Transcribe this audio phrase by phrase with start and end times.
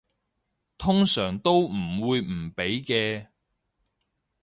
[0.79, 3.27] 通常都唔會唔俾嘅